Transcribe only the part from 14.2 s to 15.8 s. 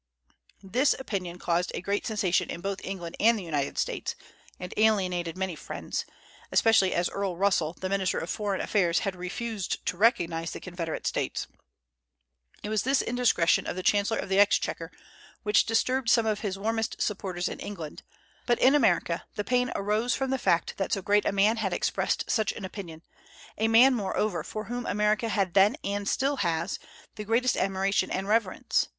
the exchequer which